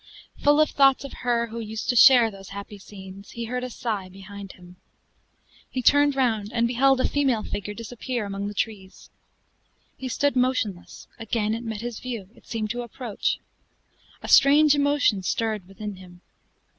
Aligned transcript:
Full 0.43 0.59
of 0.59 0.71
thoughts 0.71 1.03
of 1.03 1.13
her 1.13 1.45
who 1.49 1.59
used 1.59 1.87
to 1.89 1.95
share 1.95 2.31
those 2.31 2.49
happy 2.49 2.79
scenes, 2.79 3.29
he 3.29 3.45
heard 3.45 3.63
a 3.63 3.69
sigh 3.69 4.09
behind 4.09 4.53
him. 4.53 4.77
He 5.69 5.83
turned 5.83 6.15
round, 6.15 6.51
and 6.51 6.65
beheld 6.67 6.99
a 6.99 7.07
female 7.07 7.43
figure 7.43 7.75
disappear 7.75 8.25
among 8.25 8.47
the 8.47 8.55
trees. 8.55 9.11
He 9.95 10.07
stood 10.07 10.35
motionless; 10.35 11.07
again 11.19 11.53
it 11.53 11.61
met 11.63 11.81
his 11.81 11.99
view; 11.99 12.29
it 12.33 12.47
seemed 12.47 12.71
to 12.71 12.81
approach. 12.81 13.37
A 14.23 14.27
strange 14.27 14.73
emotion 14.73 15.21
stirred 15.21 15.67
within 15.67 15.97
him. 15.97 16.21